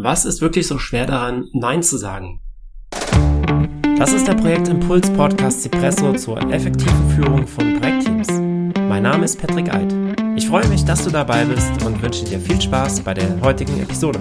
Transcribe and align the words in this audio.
Was 0.00 0.24
ist 0.24 0.40
wirklich 0.40 0.68
so 0.68 0.78
schwer 0.78 1.06
daran, 1.06 1.48
Nein 1.52 1.82
zu 1.82 1.96
sagen? 1.96 2.40
Das 3.98 4.12
ist 4.12 4.28
der 4.28 4.34
Projektimpuls 4.34 5.12
Podcast 5.12 5.62
Cipresso 5.62 6.12
zur 6.12 6.38
effektiven 6.52 7.10
Führung 7.10 7.44
von 7.48 7.80
Projektteams. 7.80 8.28
Mein 8.88 9.02
Name 9.02 9.24
ist 9.24 9.40
Patrick 9.40 9.74
Eid. 9.74 9.92
Ich 10.36 10.46
freue 10.46 10.68
mich, 10.68 10.84
dass 10.84 11.02
du 11.02 11.10
dabei 11.10 11.44
bist 11.44 11.84
und 11.84 12.00
wünsche 12.00 12.24
dir 12.24 12.38
viel 12.38 12.60
Spaß 12.60 13.00
bei 13.00 13.12
der 13.12 13.40
heutigen 13.40 13.80
Episode. 13.80 14.20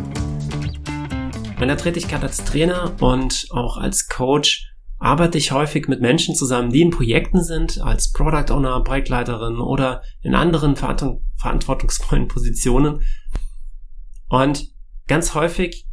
Meiner 1.59 1.78
Tätigkeit 1.78 2.23
als 2.23 2.38
Trainer 2.38 2.96
und 3.00 3.46
auch 3.52 3.78
als 3.78 4.07
Coach 4.07 4.73
arbeite 4.98 5.38
ich 5.38 5.52
häufig 5.52 5.88
mit 5.88 6.02
Menschen 6.02 6.34
zusammen, 6.34 6.71
die 6.71 6.82
in 6.82 6.89
Projekten 6.89 7.44
sind, 7.44 7.80
als 7.82 8.12
Product 8.12 8.52
Owner, 8.52 8.84
Projektleiterin 8.84 9.59
oder 9.59 10.02
in 10.23 10.34
anderen 10.34 10.75
verantwortungsvollen 10.75 12.28
Positionen. 12.28 13.04
Und 14.28 14.75
ganz 15.07 15.33
häufig 15.33 15.87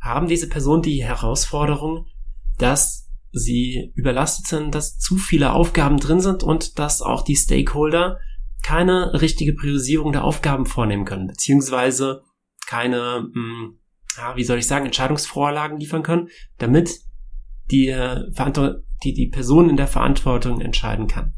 haben 0.00 0.28
diese 0.28 0.48
Personen 0.48 0.82
die 0.82 1.04
Herausforderung, 1.04 2.06
dass 2.58 3.08
sie 3.32 3.92
überlastet 3.94 4.46
sind, 4.46 4.74
dass 4.74 4.98
zu 4.98 5.16
viele 5.16 5.52
Aufgaben 5.52 5.98
drin 5.98 6.20
sind 6.20 6.42
und 6.42 6.78
dass 6.78 7.02
auch 7.02 7.22
die 7.22 7.36
Stakeholder 7.36 8.18
keine 8.62 9.20
richtige 9.20 9.54
Priorisierung 9.54 10.12
der 10.12 10.24
Aufgaben 10.24 10.66
vornehmen 10.66 11.04
können, 11.04 11.26
beziehungsweise 11.26 12.22
keine, 12.66 13.28
mh, 13.32 13.34
hm, 13.34 13.78
ja, 14.16 14.36
wie 14.36 14.44
soll 14.44 14.58
ich 14.58 14.66
sagen, 14.66 14.86
Entscheidungsvorlagen 14.86 15.78
liefern 15.78 16.02
können, 16.02 16.28
damit 16.58 16.90
die, 17.70 17.88
äh, 17.88 18.24
die, 19.04 19.14
die 19.14 19.28
Person 19.28 19.70
in 19.70 19.76
der 19.76 19.86
Verantwortung 19.86 20.60
entscheiden 20.60 21.06
kann. 21.06 21.34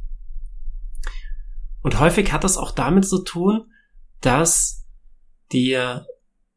Und 1.83 2.01
häufig 2.01 2.33
hat 2.33 2.45
das 2.45 2.57
auch 2.57 2.71
damit 2.71 3.07
zu 3.07 3.23
tun, 3.23 3.67
dass 4.21 4.87
die 5.53 5.73
äh, 5.73 6.01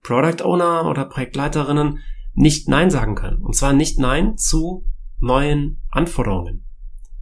Product 0.06 0.44
Owner 0.44 0.86
oder 0.86 1.06
Projektleiterinnen 1.06 2.00
nicht 2.36 2.70
Nein 2.70 2.92
sagen 2.92 3.16
können. 3.16 3.42
Und 3.42 3.56
zwar 3.56 3.74
nicht 3.74 3.98
Nein 3.98 4.38
zu 4.38 4.86
neuen 5.20 5.82
Anforderungen. 5.90 6.64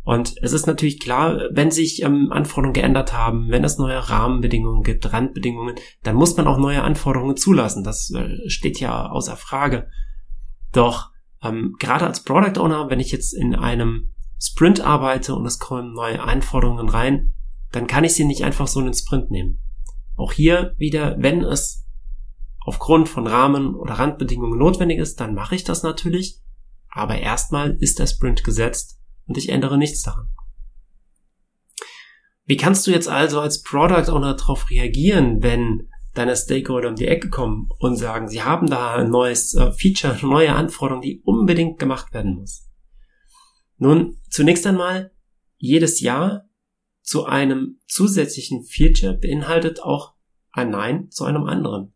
Und 0.03 0.35
es 0.41 0.51
ist 0.51 0.67
natürlich 0.67 0.99
klar, 0.99 1.43
wenn 1.51 1.71
sich 1.71 2.03
ähm, 2.03 2.29
Anforderungen 2.33 2.73
geändert 2.73 3.13
haben, 3.13 3.49
wenn 3.49 3.63
es 3.63 3.77
neue 3.77 4.09
Rahmenbedingungen 4.09 4.83
gibt, 4.83 5.13
Randbedingungen, 5.13 5.75
dann 6.03 6.17
muss 6.17 6.35
man 6.35 6.45
auch 6.45 6.57
neue 6.57 6.83
Anforderungen 6.83 7.37
zulassen. 7.37 7.85
Das 7.85 8.11
äh, 8.11 8.49
steht 8.49 8.81
ja 8.81 9.09
außer 9.09 9.37
Frage. 9.37 9.87
Doch 10.73 11.11
ähm, 11.41 11.75
gerade 11.79 12.05
als 12.05 12.23
Product 12.25 12.59
Owner, 12.59 12.89
wenn 12.89 12.99
ich 12.99 13.13
jetzt 13.13 13.33
in 13.33 13.55
einem 13.55 14.13
Sprint 14.41 14.81
arbeite 14.81 15.35
und 15.35 15.45
es 15.45 15.57
kommen 15.57 15.93
neue 15.93 16.21
Anforderungen 16.21 16.89
rein, 16.89 17.33
dann 17.71 17.87
kann 17.87 18.03
ich 18.03 18.13
sie 18.13 18.25
nicht 18.25 18.43
einfach 18.43 18.67
so 18.67 18.81
in 18.81 18.87
den 18.87 18.93
Sprint 18.93 19.31
nehmen. 19.31 19.59
Auch 20.17 20.33
hier 20.33 20.73
wieder, 20.77 21.15
wenn 21.19 21.43
es 21.43 21.82
aufgrund 22.65 23.09
von 23.09 23.27
Rahmen 23.27 23.75
oder 23.75 23.95
Randbedingungen 23.95 24.57
notwendig 24.57 24.99
ist, 24.99 25.19
dann 25.19 25.33
mache 25.33 25.55
ich 25.55 25.63
das 25.63 25.83
natürlich. 25.83 26.39
Aber 26.89 27.17
erstmal 27.17 27.75
ist 27.79 27.99
der 27.99 28.07
Sprint 28.07 28.43
gesetzt 28.43 28.99
und 29.27 29.37
ich 29.37 29.49
ändere 29.49 29.77
nichts 29.77 30.01
daran. 30.03 30.29
Wie 32.45 32.57
kannst 32.57 32.85
du 32.85 32.91
jetzt 32.91 33.07
also 33.07 33.39
als 33.39 33.63
Product 33.63 34.11
Owner 34.11 34.35
darauf 34.35 34.69
reagieren, 34.69 35.41
wenn 35.41 35.89
deine 36.13 36.35
Stakeholder 36.35 36.89
um 36.89 36.95
die 36.95 37.07
Ecke 37.07 37.29
kommen 37.29 37.69
und 37.79 37.95
sagen, 37.95 38.27
sie 38.27 38.43
haben 38.43 38.67
da 38.67 38.95
ein 38.95 39.09
neues 39.09 39.55
äh, 39.55 39.71
Feature, 39.71 40.13
eine 40.13 40.29
neue 40.29 40.53
Anforderung, 40.53 41.01
die 41.01 41.21
unbedingt 41.23 41.79
gemacht 41.79 42.13
werden 42.13 42.35
muss. 42.35 42.69
Nun, 43.77 44.21
zunächst 44.29 44.67
einmal, 44.67 45.11
jedes 45.57 46.01
Jahr 46.01 46.49
zu 47.01 47.25
einem 47.25 47.79
zusätzlichen 47.87 48.63
Feature 48.63 49.13
beinhaltet 49.13 49.81
auch 49.81 50.13
ein 50.51 50.69
Nein 50.69 51.09
zu 51.09 51.25
einem 51.25 51.45
anderen. 51.45 51.93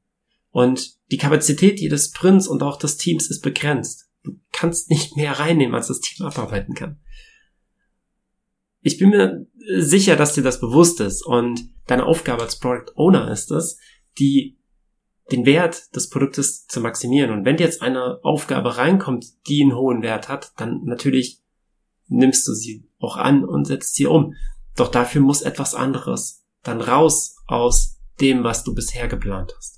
Und 0.58 0.98
die 1.12 1.18
Kapazität 1.18 1.80
jedes 1.80 2.06
Sprints 2.06 2.48
und 2.48 2.64
auch 2.64 2.78
des 2.78 2.98
Teams 2.98 3.30
ist 3.30 3.42
begrenzt. 3.42 4.10
Du 4.24 4.40
kannst 4.52 4.90
nicht 4.90 5.16
mehr 5.16 5.34
reinnehmen, 5.34 5.76
als 5.76 5.86
das 5.86 6.00
Team 6.00 6.26
abarbeiten 6.26 6.74
kann. 6.74 7.00
Ich 8.82 8.98
bin 8.98 9.12
mir 9.12 9.46
sicher, 9.78 10.16
dass 10.16 10.34
dir 10.34 10.42
das 10.42 10.60
bewusst 10.60 11.00
ist 11.00 11.24
und 11.24 11.70
deine 11.86 12.08
Aufgabe 12.08 12.42
als 12.42 12.58
Product 12.58 12.92
Owner 12.96 13.30
ist 13.30 13.52
es, 13.52 13.78
die 14.18 14.58
den 15.32 15.46
Wert 15.46 15.96
des 15.96 16.10
Produktes 16.10 16.66
zu 16.66 16.82
maximieren. 16.82 17.30
Und 17.30 17.46
wenn 17.46 17.58
jetzt 17.58 17.84
eine 17.84 18.18
Aufgabe 18.24 18.78
reinkommt, 18.78 19.28
die 19.48 19.62
einen 19.62 19.76
hohen 19.76 20.02
Wert 20.02 20.28
hat, 20.28 20.54
dann 20.58 20.86
natürlich 20.86 21.44
nimmst 22.08 22.48
du 22.48 22.54
sie 22.56 22.90
auch 22.98 23.18
an 23.18 23.46
und 23.46 23.66
setzt 23.66 23.94
sie 23.94 24.08
um. 24.08 24.34
Doch 24.76 24.88
dafür 24.88 25.22
muss 25.22 25.44
etwas 25.44 25.76
anderes 25.76 26.48
dann 26.64 26.82
raus 26.82 27.36
aus 27.46 28.00
dem, 28.20 28.44
was 28.44 28.64
du 28.64 28.74
bisher 28.74 29.08
geplant 29.08 29.54
hast. 29.56 29.77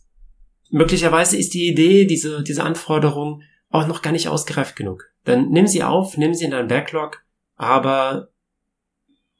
Möglicherweise 0.69 1.38
ist 1.38 1.53
die 1.53 1.68
Idee, 1.68 2.06
diese, 2.06 2.44
diese 2.44 2.63
Anforderung 2.63 3.41
auch 3.69 3.88
noch 3.88 4.02
gar 4.02 4.12
nicht 4.12 4.28
ausgereift 4.28 4.75
genug. 4.75 5.12
Dann 5.25 5.50
nimm 5.50 5.68
sie 5.68 5.84
auf, 5.84 6.18
nimm 6.18 6.34
sie 6.34 6.46
in 6.46 6.52
deinen 6.52 6.68
Backlog, 6.68 7.24
aber 7.56 8.30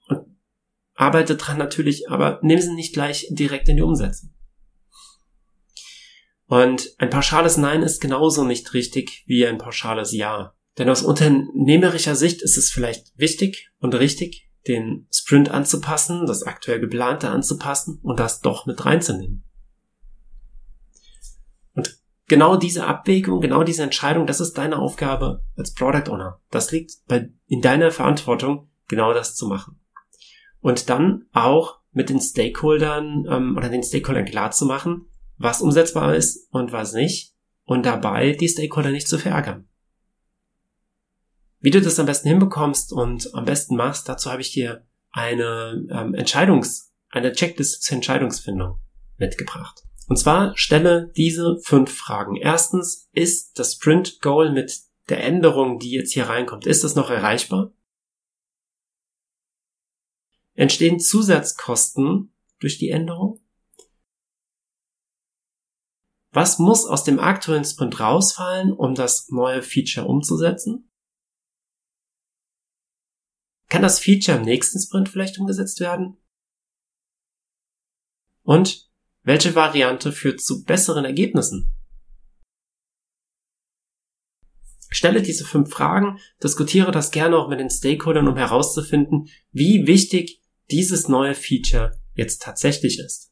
und 0.08 0.26
arbeite 0.96 1.36
dran 1.36 1.58
natürlich, 1.58 2.10
aber 2.10 2.40
nimm 2.42 2.60
sie 2.60 2.74
nicht 2.74 2.94
gleich 2.94 3.28
direkt 3.30 3.70
in 3.70 3.78
die 3.78 3.82
Umsetzung. 3.82 4.32
Und 6.46 6.96
ein 6.98 7.12
pauschales 7.12 7.58
Nein 7.58 7.84
ist 7.84 8.02
genauso 8.02 8.44
nicht 8.44 8.74
richtig 8.74 9.24
wie 9.28 9.46
ein 9.46 9.60
pauschales 9.60 10.12
Ja. 10.14 10.56
Denn 10.80 10.90
aus 10.90 11.04
unternehmerischer 11.04 12.16
Sicht 12.16 12.42
ist 12.42 12.58
es 12.58 12.72
vielleicht 12.72 13.12
wichtig 13.18 13.70
und 13.80 13.94
richtig, 13.94 14.50
den 14.68 15.08
Sprint 15.12 15.50
anzupassen, 15.50 16.26
das 16.26 16.44
aktuell 16.44 16.80
geplante 16.80 17.30
anzupassen 17.30 18.00
und 18.02 18.20
das 18.20 18.42
doch 18.42 18.66
mit 18.66 18.84
reinzunehmen. 18.84 19.44
Genau 22.30 22.58
diese 22.58 22.86
Abwägung, 22.86 23.42
genau 23.42 23.64
diese 23.64 23.82
Entscheidung, 23.82 24.28
das 24.28 24.40
ist 24.40 24.54
deine 24.54 24.78
Aufgabe 24.78 25.44
als 25.58 25.74
Product 25.74 26.12
Owner. 26.12 26.40
Das 26.52 26.72
liegt 26.72 26.92
bei, 27.08 27.32
in 27.48 27.62
deiner 27.62 27.90
Verantwortung, 27.90 28.70
genau 28.88 29.14
das 29.14 29.36
zu 29.36 29.48
machen. 29.48 29.82
Und 30.62 30.92
dann 30.92 31.26
auch 31.34 31.80
mit 31.92 32.10
den 32.10 32.22
Stakeholdern 32.22 33.26
ähm, 33.28 33.58
oder 33.58 33.70
den 33.70 33.82
Stakeholdern 33.82 34.26
klar 34.26 34.52
zu 34.52 34.68
machen, 34.68 35.08
was 35.38 35.62
umsetzbar 35.62 36.16
ist 36.16 36.48
und 36.54 36.72
was 36.72 36.94
nicht 36.94 37.34
und 37.64 37.88
dabei 37.88 38.34
die 38.34 38.48
Stakeholder 38.48 38.92
nicht 38.92 39.08
zu 39.08 39.18
verärgern. 39.18 39.68
Wie 41.60 41.72
du 41.72 41.82
das 41.82 42.00
am 42.00 42.06
besten 42.06 42.30
hinbekommst 42.30 42.94
und 42.94 43.34
am 43.34 43.46
besten 43.46 43.76
machst, 43.76 44.08
dazu 44.08 44.30
habe 44.30 44.42
ich 44.42 44.52
dir 44.52 44.86
eine 45.12 45.84
ähm, 45.90 46.14
Entscheidungs-, 46.14 46.92
eine 47.10 47.32
Checkliste 47.32 47.80
zur 47.80 47.96
Entscheidungsfindung 47.96 48.80
mitgebracht. 49.18 49.89
Und 50.10 50.18
zwar 50.18 50.58
stelle 50.58 51.14
diese 51.16 51.60
fünf 51.60 51.96
Fragen. 51.96 52.36
Erstens, 52.36 53.08
ist 53.14 53.60
das 53.60 53.74
Sprint 53.74 54.22
Goal 54.22 54.52
mit 54.52 54.82
der 55.08 55.24
Änderung, 55.24 55.78
die 55.78 55.92
jetzt 55.92 56.14
hier 56.14 56.28
reinkommt, 56.28 56.66
ist 56.66 56.84
das 56.84 56.96
noch 56.96 57.12
erreichbar? 57.12 57.72
Entstehen 60.56 61.00
Zusatzkosten 61.00 62.34
durch 62.60 62.80
die 62.80 62.90
Änderung? 62.90 63.40
Was 66.32 66.58
muss 66.58 66.88
aus 66.88 67.04
dem 67.04 67.20
aktuellen 67.20 67.64
Sprint 67.64 68.00
rausfallen, 68.00 68.74
um 68.74 68.96
das 68.96 69.30
neue 69.30 69.62
Feature 69.62 70.08
umzusetzen? 70.08 70.92
Kann 73.68 73.84
das 73.84 74.00
Feature 74.00 74.40
im 74.40 74.44
nächsten 74.44 74.80
Sprint 74.80 75.08
vielleicht 75.08 75.38
umgesetzt 75.38 75.80
werden? 75.80 76.18
Und 78.42 78.89
welche 79.30 79.54
Variante 79.54 80.12
führt 80.12 80.42
zu 80.42 80.64
besseren 80.64 81.06
Ergebnissen? 81.06 81.72
Stelle 84.90 85.22
diese 85.22 85.46
fünf 85.46 85.70
Fragen, 85.70 86.18
diskutiere 86.42 86.92
das 86.92 87.12
gerne 87.12 87.38
auch 87.38 87.48
mit 87.48 87.60
den 87.60 87.70
Stakeholdern, 87.70 88.28
um 88.28 88.38
herauszufinden, 88.38 89.30
wie 89.52 89.86
wichtig 89.86 90.42
dieses 90.72 91.10
neue 91.10 91.36
Feature 91.36 91.92
jetzt 92.16 92.42
tatsächlich 92.42 92.98
ist. 92.98 93.32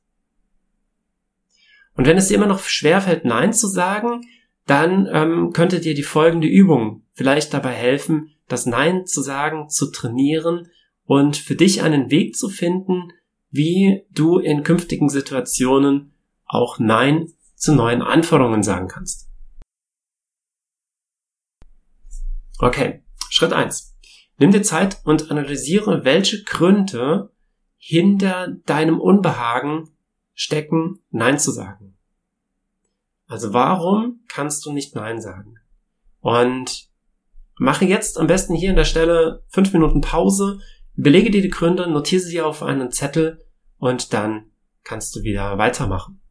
Und 1.96 2.06
wenn 2.06 2.18
es 2.18 2.28
dir 2.28 2.36
immer 2.36 2.46
noch 2.46 2.64
schwerfällt, 2.64 3.26
Nein 3.26 3.52
zu 3.52 3.66
sagen, 3.68 4.22
dann 4.68 5.10
ähm, 5.12 5.52
könnte 5.52 5.80
dir 5.80 5.96
die 5.96 6.04
folgende 6.04 6.48
Übung 6.48 7.08
vielleicht 7.14 7.56
dabei 7.56 7.74
helfen, 7.74 8.36
das 8.48 8.68
Nein 8.68 9.08
zu 9.08 9.24
sagen, 9.24 9.68
zu 9.70 9.90
trainieren 9.90 10.70
und 11.06 11.38
für 11.38 11.56
dich 11.56 11.82
einen 11.82 12.12
Weg 12.12 12.36
zu 12.36 12.50
finden, 12.50 13.14
wie 13.50 14.06
du 14.12 14.40
in 14.40 14.64
künftigen 14.64 15.10
Situationen 15.10 16.14
auch 16.46 16.80
Nein 16.80 17.34
zu 17.56 17.74
neuen 17.74 18.02
Anforderungen 18.02 18.64
sagen 18.64 18.88
kannst. 18.88 19.30
Okay, 22.60 23.04
Schritt 23.30 23.54
eins: 23.54 23.98
Nimm 24.38 24.52
dir 24.52 24.64
Zeit 24.64 25.02
und 25.04 25.32
analysiere, 25.32 26.04
welche 26.04 26.44
Gründe 26.44 27.32
hinter 27.78 28.48
deinem 28.66 29.00
Unbehagen 29.00 29.90
stecken, 30.34 31.00
Nein 31.10 31.40
zu 31.40 31.52
sagen. 31.52 31.98
Also 33.28 33.54
warum 33.54 34.22
kannst 34.28 34.66
du 34.66 34.72
nicht 34.72 34.96
Nein 34.96 35.22
sagen? 35.22 35.56
Und 36.20 36.90
mache 37.58 37.86
jetzt 37.86 38.18
am 38.18 38.28
besten 38.28 38.56
hier 38.56 38.72
an 38.72 38.76
der 38.76 38.86
Stelle 38.86 39.44
fünf 39.50 39.74
Minuten 39.74 40.02
Pause, 40.02 40.60
belege 40.98 41.32
dir 41.32 41.42
die 41.42 41.50
Gründe, 41.50 41.90
notiere 41.90 42.22
sie 42.22 42.42
auf 42.42 42.64
einen 42.64 42.92
Zettel 42.92 43.46
und 43.78 44.14
dann 44.14 44.52
kannst 44.84 45.16
du 45.16 45.24
wieder 45.24 45.58
weitermachen. 45.58 46.22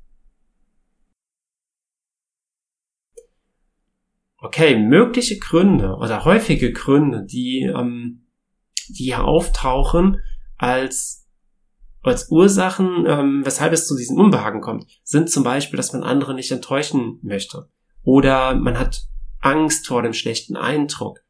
Okay, 4.39 4.77
mögliche 4.77 5.39
Gründe 5.39 5.97
oder 5.97 6.25
häufige 6.25 6.73
Gründe, 6.73 7.25
die, 7.25 7.63
ähm, 7.63 8.27
die 8.89 9.05
hier 9.05 9.25
auftauchen 9.25 10.21
als, 10.57 11.27
als 12.03 12.31
Ursachen, 12.31 13.07
ähm, 13.07 13.43
weshalb 13.45 13.73
es 13.73 13.87
zu 13.87 13.97
diesem 13.97 14.19
Unbehagen 14.19 14.61
kommt, 14.61 14.87
sind 15.03 15.31
zum 15.31 15.43
Beispiel, 15.43 15.77
dass 15.77 15.93
man 15.93 16.03
andere 16.03 16.35
nicht 16.35 16.53
enttäuschen 16.53 17.19
möchte. 17.23 17.69
Oder 18.03 18.55
man 18.55 18.79
hat 18.79 19.09
Angst 19.41 19.87
vor 19.87 20.03
dem 20.03 20.13
schlechten 20.13 20.57
Eindruck. 20.57 21.25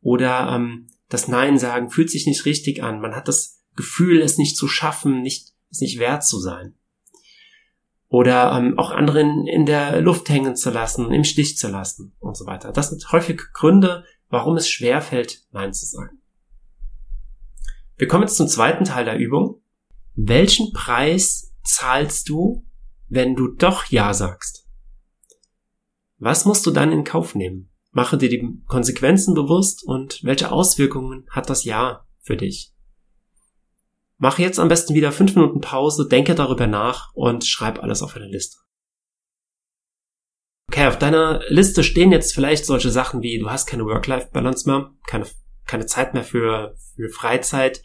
Oder 0.00 0.52
ähm, 0.54 0.86
das 1.10 1.28
Nein 1.28 1.58
sagen 1.58 1.90
fühlt 1.90 2.08
sich 2.08 2.26
nicht 2.26 2.46
richtig 2.46 2.82
an. 2.82 3.00
Man 3.00 3.14
hat 3.14 3.28
das 3.28 3.62
Gefühl, 3.76 4.22
es 4.22 4.38
nicht 4.38 4.56
zu 4.56 4.68
schaffen, 4.68 5.20
nicht, 5.20 5.52
es 5.70 5.80
nicht 5.80 5.98
wert 5.98 6.24
zu 6.24 6.38
sein. 6.38 6.74
Oder 8.08 8.52
ähm, 8.56 8.78
auch 8.78 8.90
anderen 8.90 9.46
in 9.46 9.66
der 9.66 10.00
Luft 10.00 10.28
hängen 10.28 10.56
zu 10.56 10.70
lassen, 10.70 11.12
im 11.12 11.24
Stich 11.24 11.58
zu 11.58 11.68
lassen 11.68 12.14
und 12.20 12.36
so 12.36 12.46
weiter. 12.46 12.72
Das 12.72 12.90
sind 12.90 13.12
häufig 13.12 13.40
Gründe, 13.52 14.04
warum 14.28 14.56
es 14.56 14.68
schwer 14.68 15.02
fällt, 15.02 15.44
Nein 15.50 15.72
zu 15.74 15.84
sagen. 15.84 16.20
Wir 17.96 18.08
kommen 18.08 18.22
jetzt 18.22 18.36
zum 18.36 18.48
zweiten 18.48 18.84
Teil 18.84 19.04
der 19.04 19.18
Übung. 19.18 19.60
Welchen 20.14 20.72
Preis 20.72 21.52
zahlst 21.64 22.28
du, 22.28 22.64
wenn 23.08 23.34
du 23.34 23.48
doch 23.48 23.84
Ja 23.86 24.14
sagst? 24.14 24.66
Was 26.18 26.44
musst 26.44 26.66
du 26.66 26.70
dann 26.70 26.92
in 26.92 27.04
Kauf 27.04 27.34
nehmen? 27.34 27.69
Mache 27.92 28.16
dir 28.16 28.28
die 28.28 28.62
Konsequenzen 28.66 29.34
bewusst 29.34 29.84
und 29.84 30.22
welche 30.22 30.52
Auswirkungen 30.52 31.26
hat 31.30 31.50
das 31.50 31.64
Ja 31.64 32.06
für 32.20 32.36
dich? 32.36 32.72
Mache 34.16 34.42
jetzt 34.42 34.60
am 34.60 34.68
besten 34.68 34.94
wieder 34.94 35.12
fünf 35.12 35.34
Minuten 35.34 35.60
Pause, 35.60 36.06
denke 36.06 36.34
darüber 36.34 36.66
nach 36.66 37.12
und 37.14 37.44
schreib 37.44 37.82
alles 37.82 38.02
auf 38.02 38.14
eine 38.16 38.28
Liste. 38.28 38.58
Okay, 40.68 40.86
auf 40.86 40.98
deiner 40.98 41.40
Liste 41.48 41.82
stehen 41.82 42.12
jetzt 42.12 42.32
vielleicht 42.32 42.64
solche 42.64 42.90
Sachen 42.90 43.22
wie, 43.22 43.38
du 43.38 43.50
hast 43.50 43.66
keine 43.66 43.84
Work-Life-Balance 43.86 44.68
mehr, 44.68 44.92
keine, 45.06 45.26
keine 45.66 45.86
Zeit 45.86 46.14
mehr 46.14 46.22
für, 46.22 46.76
für 46.94 47.08
Freizeit, 47.08 47.82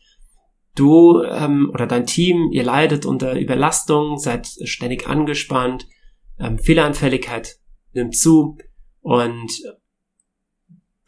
du 0.75 1.23
ähm, 1.23 1.71
oder 1.73 1.87
dein 1.87 2.05
Team, 2.05 2.51
ihr 2.51 2.63
leidet 2.63 3.07
unter 3.07 3.39
Überlastung, 3.39 4.19
seid 4.19 4.47
ständig 4.65 5.07
angespannt, 5.07 5.87
ähm, 6.37 6.59
Fehleranfälligkeit 6.59 7.55
nimmt 7.93 8.15
zu 8.15 8.57
und 9.01 9.49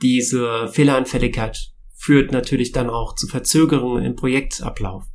diese 0.01 0.67
Fehleranfälligkeit 0.67 1.73
führt 1.93 2.31
natürlich 2.31 2.71
dann 2.71 2.89
auch 2.89 3.15
zu 3.15 3.27
Verzögerungen 3.27 4.05
im 4.05 4.15
Projektablauf. 4.15 5.05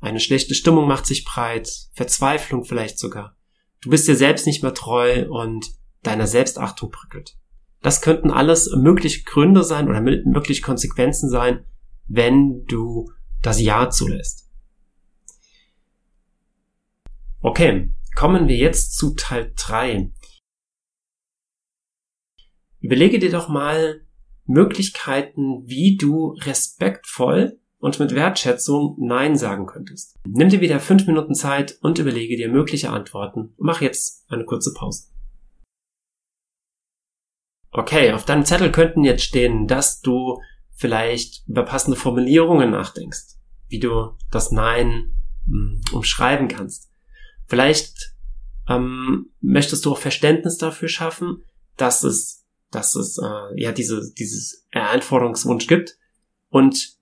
Eine 0.00 0.20
schlechte 0.20 0.54
Stimmung 0.54 0.86
macht 0.86 1.06
sich 1.06 1.24
breit, 1.24 1.68
Verzweiflung 1.94 2.64
vielleicht 2.64 2.98
sogar. 2.98 3.36
Du 3.80 3.90
bist 3.90 4.06
dir 4.06 4.16
selbst 4.16 4.46
nicht 4.46 4.62
mehr 4.62 4.74
treu 4.74 5.28
und 5.28 5.72
deiner 6.02 6.26
Selbstachtung 6.26 6.90
bröckelt. 6.90 7.36
Das 7.80 8.00
könnten 8.00 8.30
alles 8.30 8.70
mögliche 8.76 9.24
Gründe 9.24 9.64
sein 9.64 9.88
oder 9.88 10.00
mögliche 10.00 10.62
Konsequenzen 10.62 11.28
sein, 11.28 11.64
wenn 12.06 12.64
du 12.66 13.10
das 13.42 13.60
Ja 13.60 13.90
zulässt. 13.90 14.48
Okay, 17.40 17.92
kommen 18.14 18.46
wir 18.46 18.56
jetzt 18.56 18.96
zu 18.96 19.14
Teil 19.14 19.52
3. 19.56 20.12
Überlege 22.78 23.18
dir 23.18 23.30
doch 23.30 23.48
mal 23.48 24.06
Möglichkeiten, 24.44 25.62
wie 25.66 25.96
du 25.96 26.36
respektvoll 26.40 27.58
und 27.78 27.98
mit 27.98 28.14
Wertschätzung 28.14 28.96
Nein 28.98 29.36
sagen 29.36 29.66
könntest. 29.66 30.16
Nimm 30.26 30.48
dir 30.48 30.60
wieder 30.60 30.78
fünf 30.78 31.06
Minuten 31.06 31.34
Zeit 31.34 31.78
und 31.80 31.98
überlege 31.98 32.36
dir 32.36 32.48
mögliche 32.48 32.90
Antworten. 32.90 33.54
Mach 33.58 33.80
jetzt 33.80 34.24
eine 34.30 34.44
kurze 34.44 34.72
Pause. 34.72 35.08
Okay, 37.72 38.12
auf 38.12 38.24
deinem 38.24 38.44
Zettel 38.44 38.70
könnten 38.70 39.02
jetzt 39.02 39.24
stehen, 39.24 39.66
dass 39.66 40.00
du 40.00 40.40
vielleicht 40.74 41.46
über 41.48 41.64
passende 41.64 41.96
Formulierungen 41.96 42.70
nachdenkst, 42.70 43.36
wie 43.68 43.80
du 43.80 44.16
das 44.30 44.52
Nein 44.52 45.14
mh, 45.46 45.70
hm, 45.70 45.80
umschreiben 45.92 46.48
kannst. 46.48 46.90
Vielleicht 47.46 48.14
ähm, 48.68 49.30
möchtest 49.40 49.84
du 49.84 49.92
auch 49.92 49.98
Verständnis 49.98 50.58
dafür 50.58 50.88
schaffen, 50.88 51.42
dass 51.76 52.04
es 52.04 52.41
dass 52.74 52.94
es 52.96 53.18
äh, 53.18 53.60
ja 53.60 53.72
diese, 53.72 54.12
dieses 54.18 54.66
Anforderungswunsch 54.72 55.66
gibt 55.66 55.96
und 56.48 56.96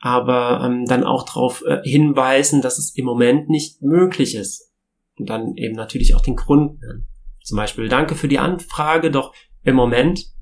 aber 0.00 0.62
ähm, 0.64 0.86
dann 0.86 1.04
auch 1.04 1.24
darauf 1.24 1.62
äh, 1.66 1.82
hinweisen, 1.84 2.62
dass 2.62 2.78
es 2.78 2.96
im 2.96 3.04
Moment 3.04 3.50
nicht 3.50 3.82
möglich 3.82 4.34
ist. 4.34 4.72
Und 5.18 5.28
dann 5.28 5.56
eben 5.56 5.74
natürlich 5.74 6.14
auch 6.14 6.22
den 6.22 6.36
Grund 6.36 6.80
nennen. 6.80 7.06
Zum 7.44 7.56
Beispiel, 7.56 7.88
danke 7.88 8.14
für 8.14 8.28
die 8.28 8.38
Anfrage, 8.38 9.10
doch 9.10 9.34
im 9.62 9.74
Moment 9.74 10.32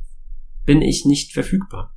bin 0.65 0.81
ich 0.81 1.05
nicht 1.05 1.33
verfügbar. 1.33 1.95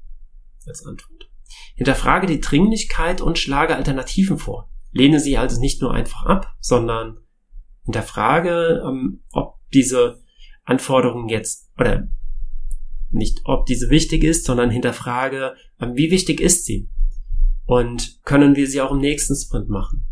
Als 0.66 0.86
Antwort. 0.86 1.30
Hinterfrage 1.76 2.26
die 2.26 2.40
Dringlichkeit 2.40 3.22
und 3.22 3.38
schlage 3.38 3.76
Alternativen 3.76 4.40
vor. 4.40 4.70
Lehne 4.92 5.20
sie 5.20 5.38
also 5.38 5.60
nicht 5.60 5.82
nur 5.82 5.94
einfach 5.94 6.26
ab, 6.26 6.56
sondern 6.60 7.20
hinterfrage, 7.84 8.84
ähm, 8.86 9.24
ob 9.32 9.60
diese 9.74 10.21
Anforderungen 10.64 11.30
jetzt 11.30 11.70
oder 11.78 12.08
nicht, 13.10 13.42
ob 13.44 13.66
diese 13.66 13.90
wichtig 13.90 14.24
ist, 14.24 14.46
sondern 14.46 14.70
hinterfrage, 14.70 15.56
ähm, 15.80 15.96
wie 15.96 16.12
wichtig 16.12 16.40
ist 16.40 16.66
sie? 16.66 16.90
Und 17.66 18.20
können 18.24 18.56
wir 18.56 18.68
sie 18.68 18.82
auch 18.82 18.92
im 18.92 19.00
nächsten 19.00 19.36
Sprint 19.36 19.70
machen? 19.70 20.06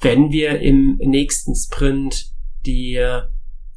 Wenn 0.00 0.32
wir 0.32 0.60
im 0.60 0.96
nächsten 0.96 1.54
Sprint 1.54 2.32
die 2.66 2.98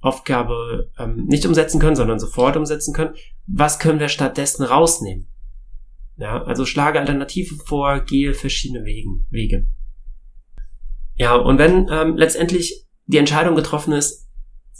Aufgabe 0.02 0.92
ähm, 0.98 1.26
nicht 1.26 1.46
umsetzen 1.46 1.80
können, 1.80 1.96
sondern 1.96 2.20
sofort 2.20 2.58
umsetzen 2.58 2.94
können, 2.94 3.16
was 3.48 3.80
können 3.80 4.00
wir 4.00 4.10
stattdessen 4.10 4.64
rausnehmen? 4.64 5.28
Ja, 6.18 6.44
also 6.44 6.66
schlage 6.66 7.00
Alternativen 7.00 7.58
vor, 7.58 8.00
gehe 8.02 8.34
verschiedene 8.34 8.86
Wegen, 8.86 9.26
Wege. 9.30 9.68
Ja, 11.16 11.36
und 11.36 11.58
wenn 11.58 11.88
ähm, 11.92 12.16
letztendlich 12.18 12.86
die 13.08 13.18
Entscheidung 13.18 13.56
getroffen 13.56 13.94
ist, 13.94 14.25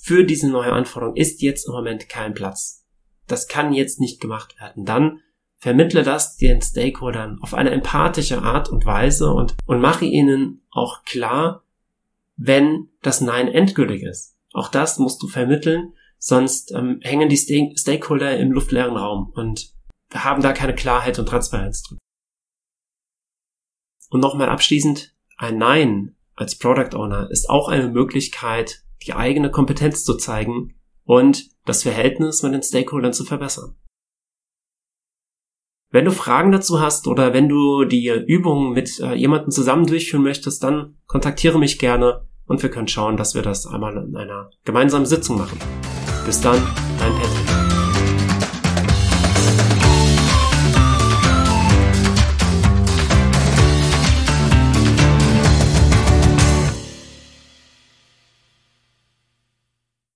für 0.06 0.24
diese 0.24 0.48
neue 0.52 0.72
Anforderung 0.72 1.16
ist 1.16 1.42
jetzt 1.42 1.66
im 1.66 1.74
Moment 1.74 2.10
kein 2.10 2.36
Platz. 2.36 2.86
Das 3.26 3.48
kann 3.48 3.74
jetzt 3.74 4.00
nicht 4.00 4.22
gemacht 4.22 4.56
werden. 4.60 4.86
Dann 4.86 5.24
vermittle 5.58 6.04
das 6.04 6.38
den 6.38 6.62
Stakeholdern 6.62 7.40
auf 7.42 7.56
eine 7.56 7.72
empathische 7.72 8.44
Art 8.44 8.70
und 8.70 8.86
Weise 8.86 9.34
und, 9.34 9.56
und 9.66 9.82
mache 9.82 10.06
ihnen 10.06 10.64
auch 10.70 11.02
klar, 11.06 11.64
wenn 12.36 12.90
das 13.02 13.20
Nein 13.20 13.48
endgültig 13.48 14.04
ist. 14.04 14.38
Auch 14.54 14.68
das 14.68 15.00
musst 15.00 15.24
du 15.24 15.28
vermitteln, 15.28 15.96
sonst 16.20 16.72
ähm, 16.74 17.00
hängen 17.02 17.28
die 17.28 17.74
Stakeholder 17.76 18.38
im 18.38 18.52
luftleeren 18.52 18.98
Raum 18.98 19.32
und 19.34 19.74
haben 20.14 20.44
da 20.44 20.54
keine 20.54 20.76
Klarheit 20.76 21.18
und 21.18 21.26
Transparenz 21.26 21.82
drin. 21.82 21.98
Und 24.12 24.20
nochmal 24.20 24.50
abschließend, 24.50 25.16
ein 25.38 25.58
Nein 25.58 26.16
als 26.36 26.60
Product 26.60 26.96
Owner 26.96 27.32
ist 27.32 27.50
auch 27.50 27.70
eine 27.70 27.88
Möglichkeit, 27.88 28.85
die 29.06 29.14
eigene 29.14 29.52
Kompetenz 29.52 30.04
zu 30.04 30.16
zeigen 30.16 30.76
und 31.04 31.50
das 31.66 31.84
Verhältnis 31.84 32.44
mit 32.44 32.54
den 32.54 32.64
Stakeholdern 32.64 33.14
zu 33.14 33.24
verbessern. 33.24 33.76
Wenn 35.92 36.06
du 36.06 36.12
Fragen 36.12 36.52
dazu 36.52 36.82
hast 36.82 37.08
oder 37.08 37.34
wenn 37.34 37.48
du 37.48 37.86
die 37.86 38.10
Übungen 38.10 38.74
mit 38.74 39.00
äh, 39.00 39.14
jemandem 39.14 39.52
zusammen 39.52 39.86
durchführen 39.86 40.24
möchtest, 40.24 40.64
dann 40.64 40.98
kontaktiere 41.06 41.58
mich 41.58 41.80
gerne 41.80 42.28
und 42.48 42.62
wir 42.62 42.70
können 42.70 42.88
schauen, 42.88 43.18
dass 43.18 43.34
wir 43.34 43.42
das 43.42 43.66
einmal 43.66 43.96
in 43.96 44.16
einer 44.16 44.50
gemeinsamen 44.66 45.06
Sitzung 45.06 45.38
machen. 45.38 45.58
Bis 46.26 46.42
dann. 46.42 46.62